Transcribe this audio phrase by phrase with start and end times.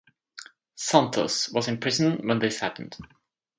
[0.73, 2.97] Santos was in prison when this happened.